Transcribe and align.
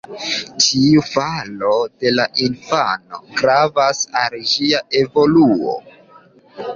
Tiu 0.67 1.01
faro 1.09 1.73
de 2.03 2.13
la 2.13 2.25
infano 2.45 3.19
gravas 3.41 4.01
al 4.23 4.39
ĝia 4.55 4.81
evoluo. 5.03 5.77